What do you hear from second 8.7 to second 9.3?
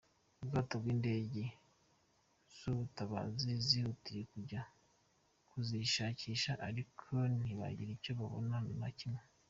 na kimwe.